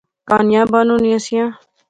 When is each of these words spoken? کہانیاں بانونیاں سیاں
کہانیاں 0.27 0.65
بانونیاں 0.71 1.19
سیاں 1.25 1.49